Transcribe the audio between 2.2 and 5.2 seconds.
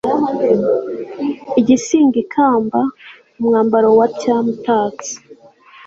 ikamba, umwambaro wa cyami utatse